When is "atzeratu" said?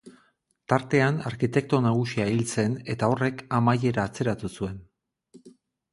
4.13-4.55